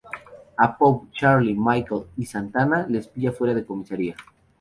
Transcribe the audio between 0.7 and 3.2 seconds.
Pope, Charlie, Mikel y Santana, les